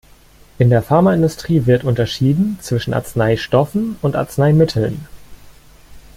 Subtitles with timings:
[0.57, 5.05] In der Pharmaindustrie wird unterschieden zwischen Arzneistoffen und Arzneimitteln.